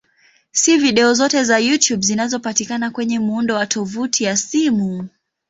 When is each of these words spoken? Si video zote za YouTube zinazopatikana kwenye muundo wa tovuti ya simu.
Si 0.51 0.77
video 0.77 1.13
zote 1.13 1.43
za 1.43 1.57
YouTube 1.59 2.01
zinazopatikana 2.05 2.91
kwenye 2.91 3.19
muundo 3.19 3.55
wa 3.55 3.65
tovuti 3.67 4.23
ya 4.23 4.37
simu. 4.37 5.07